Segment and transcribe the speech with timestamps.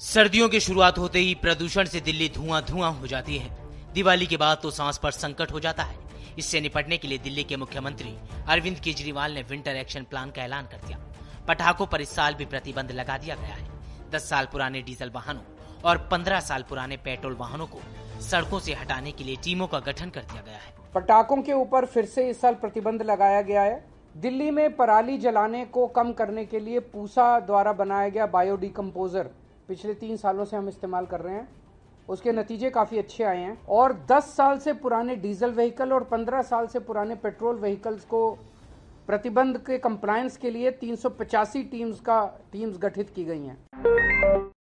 [0.00, 3.50] सर्दियों की शुरुआत होते ही प्रदूषण से दिल्ली धुआँ धुआँ हो जाती है।
[3.94, 5.96] दिवाली के बाद तो सांस पर संकट हो जाता है।
[6.38, 8.14] इससे निपटने के लिए दिल्ली के मुख्यमंत्री
[8.48, 10.98] अरविंद केजरीवाल ने विंटर एक्शन प्लान का ऐलान कर दिया।
[11.48, 15.42] पटाखों पर इस साल भी प्रतिबंध लगा दिया गया है। दस साल पुराने डीजल वाहनों
[15.84, 17.80] और पंद्रह साल पुराने पेट्रोल वाहनों को
[18.22, 21.86] सड़कों से हटाने के लिए टीमों का गठन कर दिया गया है। पटाखों के ऊपर
[21.86, 23.84] फिर से इस साल प्रतिबंध लगाया गया है।
[24.14, 29.30] दिल्ली में पराली जलाने को कम करने के लिए पूसा द्वारा बनाया गया बायोडिकम्पोजर
[29.68, 31.48] पिछले तीन सालों से हम इस्तेमाल कर रहे हैं।
[32.08, 36.42] उसके नतीजे काफ़ी अच्छे आए हैं। और 10 साल से पुराने डीजल व्हीकल और 15
[36.42, 38.30] साल से पुराने पेट्रोल व्हीकल्स को
[39.06, 43.95] प्रतिबंध के कंप्लायंस के लिए तीन सौ पचासी टीम्स का टीम्स गठित की गई हैं।